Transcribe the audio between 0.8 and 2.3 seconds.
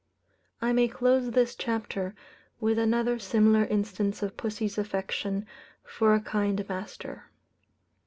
close this chapter